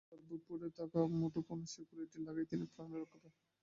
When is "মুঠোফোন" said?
1.13-1.59